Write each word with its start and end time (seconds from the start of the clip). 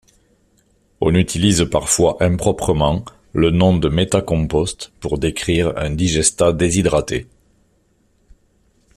On 0.99 1.13
utilise 1.13 1.63
parfois 1.71 2.17
improprement 2.23 3.05
le 3.33 3.51
nom 3.51 3.77
de 3.77 3.87
méthacompost 3.87 4.91
pour 4.99 5.19
décrire 5.19 5.77
un 5.77 5.91
digestat 5.91 6.53
déshydraté. 6.53 7.27